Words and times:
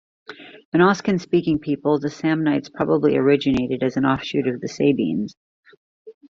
An 0.73 0.81
Oscan-speaking 0.81 1.59
people, 1.59 1.99
the 1.99 2.07
Samnites 2.09 2.69
probably 2.73 3.15
originated 3.15 3.83
as 3.83 3.97
an 3.97 4.03
offshoot 4.05 4.47
of 4.47 4.59
the 4.59 4.67
Sabines. 4.67 5.35